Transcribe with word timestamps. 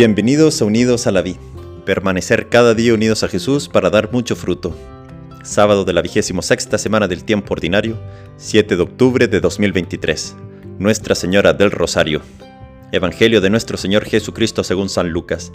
Bienvenidos 0.00 0.62
a 0.62 0.64
Unidos 0.64 1.06
a 1.06 1.12
la 1.12 1.20
Vid. 1.20 1.36
Permanecer 1.84 2.48
cada 2.48 2.72
día 2.72 2.94
unidos 2.94 3.22
a 3.22 3.28
Jesús 3.28 3.68
para 3.68 3.90
dar 3.90 4.10
mucho 4.10 4.34
fruto. 4.34 4.74
Sábado 5.42 5.84
de 5.84 5.92
la 5.92 6.00
vigésimo 6.00 6.40
sexta 6.40 6.78
semana 6.78 7.06
del 7.06 7.22
tiempo 7.22 7.52
ordinario, 7.52 8.00
7 8.38 8.76
de 8.76 8.82
octubre 8.82 9.28
de 9.28 9.40
2023. 9.42 10.36
Nuestra 10.78 11.14
Señora 11.14 11.52
del 11.52 11.70
Rosario. 11.70 12.22
Evangelio 12.92 13.42
de 13.42 13.50
nuestro 13.50 13.76
Señor 13.76 14.06
Jesucristo 14.06 14.64
según 14.64 14.88
San 14.88 15.10
Lucas, 15.10 15.52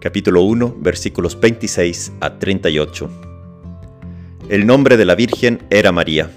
capítulo 0.00 0.40
1, 0.40 0.76
versículos 0.78 1.38
26 1.38 2.12
a 2.22 2.38
38. 2.38 3.10
El 4.48 4.64
nombre 4.64 4.96
de 4.96 5.04
la 5.04 5.16
Virgen 5.16 5.66
era 5.68 5.92
María. 5.92 6.30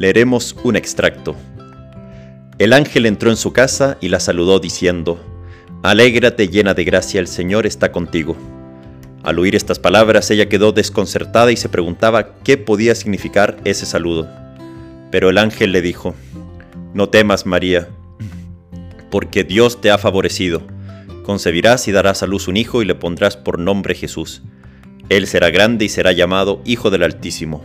Leeremos 0.00 0.56
un 0.64 0.74
extracto. 0.74 1.36
El 2.58 2.72
ángel 2.72 3.06
entró 3.06 3.30
en 3.30 3.36
su 3.36 3.52
casa 3.52 3.96
y 4.00 4.08
la 4.08 4.18
saludó 4.18 4.58
diciendo, 4.58 5.29
Alégrate 5.82 6.48
llena 6.48 6.74
de 6.74 6.84
gracia, 6.84 7.20
el 7.20 7.26
Señor 7.26 7.64
está 7.66 7.90
contigo. 7.90 8.36
Al 9.22 9.38
oír 9.38 9.56
estas 9.56 9.78
palabras 9.78 10.30
ella 10.30 10.46
quedó 10.46 10.72
desconcertada 10.72 11.52
y 11.52 11.56
se 11.56 11.70
preguntaba 11.70 12.34
qué 12.44 12.58
podía 12.58 12.94
significar 12.94 13.56
ese 13.64 13.86
saludo. 13.86 14.28
Pero 15.10 15.30
el 15.30 15.38
ángel 15.38 15.72
le 15.72 15.80
dijo, 15.80 16.14
No 16.92 17.08
temas, 17.08 17.46
María, 17.46 17.88
porque 19.10 19.42
Dios 19.42 19.80
te 19.80 19.90
ha 19.90 19.96
favorecido. 19.96 20.62
Concebirás 21.24 21.88
y 21.88 21.92
darás 21.92 22.22
a 22.22 22.26
luz 22.26 22.46
un 22.46 22.58
hijo 22.58 22.82
y 22.82 22.84
le 22.84 22.94
pondrás 22.94 23.38
por 23.38 23.58
nombre 23.58 23.94
Jesús. 23.94 24.42
Él 25.08 25.26
será 25.26 25.48
grande 25.48 25.86
y 25.86 25.88
será 25.88 26.12
llamado 26.12 26.60
Hijo 26.66 26.90
del 26.90 27.04
Altísimo. 27.04 27.64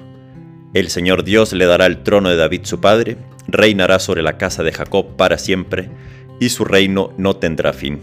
El 0.74 0.90
Señor 0.90 1.26
Dios 1.26 1.52
le 1.52 1.66
dará 1.66 1.86
el 1.86 2.02
trono 2.04 2.30
de 2.30 2.38
David 2.38 2.62
su 2.63 2.80
padre, 2.80 3.18
reinará 3.48 4.00
sobre 4.00 4.24
la 4.24 4.38
casa 4.38 4.63
de 4.63 4.72
Jacob 4.72 5.16
para 5.18 5.38
siempre, 5.38 5.90
y 6.39 6.49
su 6.49 6.66
reino 6.66 7.13
no 7.17 7.35
tendrá 7.35 7.73
fin. 7.73 7.99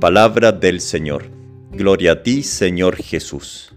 Palabra 0.00 0.52
del 0.52 0.80
Señor. 0.80 1.24
Gloria 1.72 2.12
a 2.12 2.22
ti, 2.22 2.42
Señor 2.42 2.96
Jesús. 2.96 3.74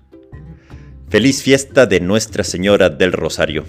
Feliz 1.10 1.42
fiesta 1.42 1.86
de 1.86 2.00
Nuestra 2.00 2.44
Señora 2.44 2.90
del 2.90 3.14
Rosario. 3.14 3.66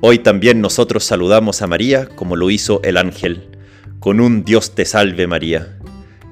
Hoy 0.00 0.18
también 0.18 0.60
nosotros 0.60 1.04
saludamos 1.04 1.62
a 1.62 1.66
María 1.66 2.06
como 2.06 2.36
lo 2.36 2.50
hizo 2.50 2.80
el 2.82 2.96
ángel, 2.96 3.48
con 4.00 4.20
un 4.20 4.44
Dios 4.44 4.74
te 4.74 4.84
salve 4.84 5.26
María. 5.26 5.78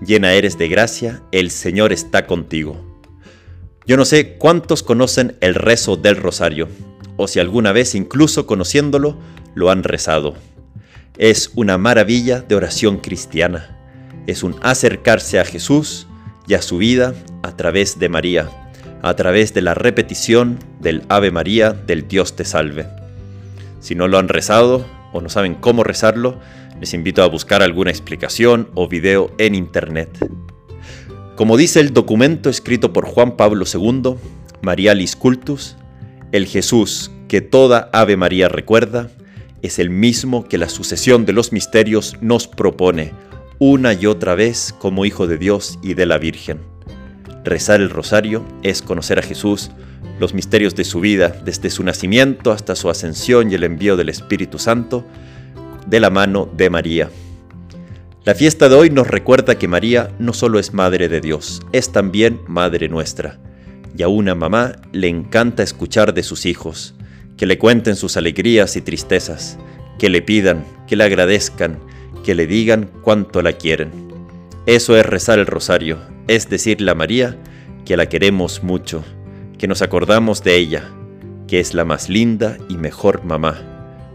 Llena 0.05 0.33
eres 0.34 0.58
de 0.58 0.69
gracia, 0.69 1.22
el 1.30 1.50
Señor 1.50 1.92
está 1.92 2.27
contigo. 2.27 3.00
Yo 3.86 3.97
no 3.97 4.05
sé 4.05 4.34
cuántos 4.36 4.83
conocen 4.83 5.36
el 5.41 5.55
rezo 5.55 5.97
del 5.97 6.17
rosario, 6.17 6.69
o 7.17 7.28
si 7.28 7.41
alguna 7.41 7.72
vez 7.72 7.95
incluso 7.95 8.47
conociéndolo, 8.47 9.17
lo 9.55 9.70
han 9.70 9.84
rezado. 9.84 10.34
Es 11.18 11.50
una 11.56 11.77
maravilla 11.77 12.41
de 12.41 12.55
oración 12.55 12.96
cristiana. 12.96 13.77
Es 14.27 14.42
un 14.42 14.56
acercarse 14.62 15.38
a 15.38 15.44
Jesús 15.44 16.06
y 16.48 16.55
a 16.55 16.62
su 16.62 16.78
vida 16.78 17.12
a 17.42 17.55
través 17.55 17.98
de 17.98 18.08
María, 18.08 18.48
a 19.02 19.14
través 19.14 19.52
de 19.52 19.60
la 19.60 19.74
repetición 19.74 20.58
del 20.80 21.02
Ave 21.10 21.30
María 21.30 21.74
del 21.74 22.08
Dios 22.08 22.34
te 22.34 22.46
salve. 22.46 22.86
Si 23.80 23.94
no 23.94 24.08
lo 24.08 24.16
han 24.16 24.28
rezado 24.28 24.86
o 25.12 25.20
no 25.20 25.28
saben 25.28 25.55
cómo 25.55 25.84
rezarlo, 25.84 26.40
les 26.80 26.94
invito 26.94 27.22
a 27.22 27.28
buscar 27.28 27.62
alguna 27.62 27.90
explicación 27.90 28.70
o 28.74 28.88
video 28.88 29.34
en 29.36 29.55
internet. 29.55 30.08
Como 31.36 31.58
dice 31.58 31.80
el 31.80 31.92
documento 31.92 32.48
escrito 32.48 32.94
por 32.94 33.05
Juan 33.05 33.36
Pablo 33.36 33.66
II, 33.70 34.14
Marialis 34.62 35.14
Cultus, 35.16 35.77
el 36.33 36.46
Jesús 36.46 37.10
que 37.28 37.42
toda 37.42 37.90
Ave 37.92 38.16
María 38.16 38.48
recuerda 38.48 39.10
es 39.62 39.78
el 39.78 39.91
mismo 39.91 40.44
que 40.48 40.58
la 40.58 40.68
sucesión 40.68 41.24
de 41.24 41.32
los 41.32 41.52
misterios 41.52 42.16
nos 42.20 42.46
propone 42.48 43.12
una 43.58 43.94
y 43.94 44.06
otra 44.06 44.34
vez 44.34 44.74
como 44.78 45.05
Hijo 45.05 45.28
de 45.28 45.38
Dios 45.38 45.78
y 45.82 45.94
de 45.94 46.05
la 46.05 46.18
Virgen. 46.18 46.58
Rezar 47.44 47.80
el 47.80 47.90
rosario 47.90 48.44
es 48.64 48.83
conocer 48.83 49.20
a 49.20 49.22
Jesús, 49.22 49.70
los 50.18 50.34
misterios 50.34 50.74
de 50.74 50.84
su 50.84 51.01
vida, 51.01 51.28
desde 51.45 51.70
su 51.70 51.84
nacimiento 51.84 52.51
hasta 52.51 52.74
su 52.74 52.90
ascensión 52.90 53.51
y 53.51 53.55
el 53.55 53.62
envío 53.62 53.96
del 53.96 54.08
Espíritu 54.08 54.58
Santo, 54.58 55.05
de 55.86 56.01
la 56.01 56.11
mano 56.11 56.51
de 56.56 56.70
María. 56.70 57.11
La 58.24 58.34
fiesta 58.34 58.68
de 58.68 58.74
hoy 58.74 58.90
nos 58.90 59.06
recuerda 59.06 59.58
que 59.58 59.68
María 59.68 60.11
no 60.18 60.33
solo 60.33 60.58
es 60.58 60.72
Madre 60.72 61.08
de 61.08 61.20
Dios, 61.20 61.61
es 61.72 61.92
también 61.92 62.40
Madre 62.46 62.89
nuestra. 62.89 63.39
Y 63.96 64.02
a 64.02 64.08
una 64.08 64.34
mamá 64.34 64.77
le 64.92 65.08
encanta 65.08 65.62
escuchar 65.62 66.14
de 66.14 66.22
sus 66.22 66.46
hijos, 66.46 66.95
que 67.37 67.47
le 67.47 67.59
cuenten 67.59 67.97
sus 67.97 68.17
alegrías 68.17 68.77
y 68.77 68.83
tristezas, 68.83 69.59
que 69.98 70.09
le 70.09 70.23
pidan, 70.23 70.65
que 70.87 70.97
le 70.97 71.05
agradezcan, 71.05 71.79
que 72.25 72.35
le 72.35 72.47
digan 72.47 72.91
cuánto 73.03 73.43
la 73.43 73.53
quieren. 73.53 73.91
Eso 74.67 74.97
es 74.97 75.05
rezar 75.05 75.39
el 75.39 75.47
rosario, 75.47 75.98
es 76.29 76.48
decirle 76.48 76.91
a 76.91 76.95
María 76.95 77.37
que 77.85 77.97
la 77.97 78.09
queremos 78.09 78.63
mucho, 78.63 79.05
que 79.59 79.67
nos 79.67 79.83
acordamos 79.83 80.45
de 80.45 80.57
ella, 80.57 80.91
que 81.48 81.61
es 81.61 81.75
la 81.75 81.85
más 81.85 82.09
linda 82.09 82.59
y 82.69 82.77
mejor 82.77 83.25
mamá, 83.25 83.61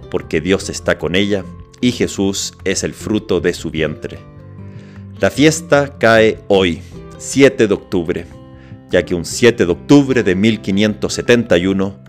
porque 0.10 0.42
Dios 0.42 0.70
está 0.70 0.98
con 0.98 1.16
ella 1.16 1.44
y 1.82 1.92
Jesús 1.92 2.54
es 2.64 2.84
el 2.84 2.94
fruto 2.94 3.42
de 3.42 3.54
su 3.54 3.70
vientre. 3.70 4.20
La 5.20 5.30
fiesta 5.30 5.98
cae 6.00 6.40
hoy, 6.48 6.82
7 7.18 7.68
de 7.68 7.74
octubre, 7.74 8.26
ya 8.90 9.04
que 9.04 9.16
un 9.16 9.26
7 9.26 9.66
de 9.66 9.72
octubre 9.72 10.24
de 10.24 10.36
1571 10.36 12.07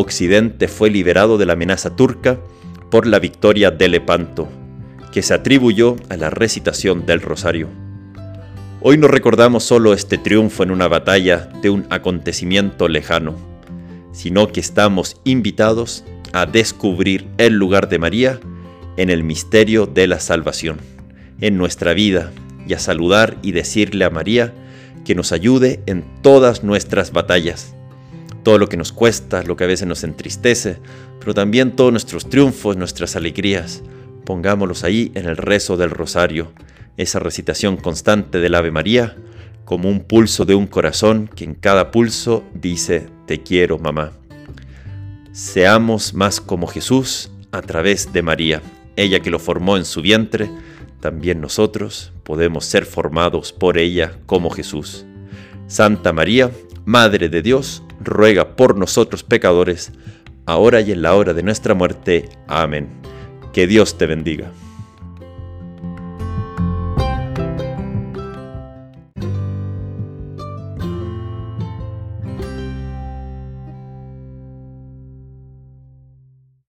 Occidente 0.00 0.68
fue 0.68 0.90
liberado 0.90 1.38
de 1.38 1.46
la 1.46 1.54
amenaza 1.54 1.96
turca 1.96 2.38
por 2.88 3.04
la 3.04 3.18
victoria 3.18 3.72
de 3.72 3.88
Lepanto, 3.88 4.48
que 5.10 5.22
se 5.22 5.34
atribuyó 5.34 5.96
a 6.08 6.16
la 6.16 6.30
recitación 6.30 7.04
del 7.04 7.20
rosario. 7.20 7.66
Hoy 8.80 8.96
no 8.96 9.08
recordamos 9.08 9.64
solo 9.64 9.92
este 9.92 10.16
triunfo 10.16 10.62
en 10.62 10.70
una 10.70 10.86
batalla 10.86 11.48
de 11.62 11.70
un 11.70 11.84
acontecimiento 11.90 12.86
lejano, 12.86 13.34
sino 14.12 14.46
que 14.46 14.60
estamos 14.60 15.20
invitados 15.24 16.04
a 16.32 16.46
descubrir 16.46 17.26
el 17.36 17.54
lugar 17.54 17.88
de 17.88 17.98
María 17.98 18.38
en 18.96 19.10
el 19.10 19.24
misterio 19.24 19.86
de 19.86 20.06
la 20.06 20.20
salvación, 20.20 20.78
en 21.40 21.58
nuestra 21.58 21.92
vida, 21.92 22.30
y 22.68 22.74
a 22.74 22.78
saludar 22.78 23.36
y 23.42 23.50
decirle 23.50 24.04
a 24.04 24.10
María 24.10 24.54
que 25.04 25.16
nos 25.16 25.32
ayude 25.32 25.80
en 25.86 26.04
todas 26.22 26.62
nuestras 26.62 27.10
batallas 27.10 27.74
todo 28.42 28.58
lo 28.58 28.68
que 28.68 28.76
nos 28.76 28.92
cuesta, 28.92 29.42
lo 29.42 29.56
que 29.56 29.64
a 29.64 29.68
veces 29.68 29.86
nos 29.86 30.04
entristece, 30.04 30.78
pero 31.20 31.34
también 31.34 31.76
todos 31.76 31.92
nuestros 31.92 32.28
triunfos, 32.28 32.76
nuestras 32.76 33.16
alegrías. 33.16 33.82
Pongámoslos 34.24 34.84
ahí 34.84 35.10
en 35.14 35.26
el 35.26 35.36
rezo 35.36 35.76
del 35.76 35.90
rosario, 35.90 36.52
esa 36.96 37.18
recitación 37.18 37.76
constante 37.76 38.38
del 38.38 38.54
Ave 38.54 38.70
María, 38.70 39.16
como 39.64 39.88
un 39.88 40.00
pulso 40.00 40.44
de 40.44 40.54
un 40.54 40.66
corazón 40.66 41.28
que 41.34 41.44
en 41.44 41.54
cada 41.54 41.90
pulso 41.90 42.44
dice, 42.54 43.06
te 43.26 43.42
quiero 43.42 43.78
mamá. 43.78 44.12
Seamos 45.32 46.14
más 46.14 46.40
como 46.40 46.66
Jesús 46.66 47.30
a 47.52 47.62
través 47.62 48.12
de 48.12 48.22
María, 48.22 48.62
ella 48.96 49.20
que 49.20 49.30
lo 49.30 49.38
formó 49.38 49.76
en 49.76 49.84
su 49.84 50.02
vientre, 50.02 50.50
también 51.00 51.40
nosotros 51.40 52.12
podemos 52.24 52.64
ser 52.64 52.84
formados 52.84 53.52
por 53.52 53.78
ella 53.78 54.18
como 54.26 54.50
Jesús. 54.50 55.06
Santa 55.66 56.12
María, 56.12 56.50
Madre 56.84 57.28
de 57.28 57.42
Dios, 57.42 57.82
ruega 58.00 58.56
por 58.56 58.76
nosotros 58.76 59.22
pecadores, 59.22 59.92
ahora 60.46 60.80
y 60.80 60.92
en 60.92 61.02
la 61.02 61.14
hora 61.14 61.34
de 61.34 61.42
nuestra 61.42 61.74
muerte. 61.74 62.28
Amén. 62.46 62.88
Que 63.52 63.66
Dios 63.66 63.98
te 63.98 64.06
bendiga. 64.06 64.50